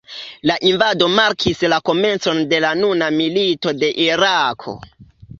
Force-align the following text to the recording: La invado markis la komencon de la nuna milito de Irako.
La 0.51 0.53
invado 0.67 1.09
markis 1.17 1.59
la 1.73 1.77
komencon 1.89 2.39
de 2.53 2.61
la 2.65 2.71
nuna 2.79 3.09
milito 3.19 3.75
de 3.83 3.91
Irako. 4.07 4.75